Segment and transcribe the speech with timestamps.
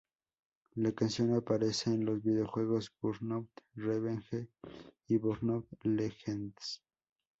[0.73, 4.47] La canción aparece en los videojuegos Burnout Revenge
[5.07, 6.81] y Burnout Legends.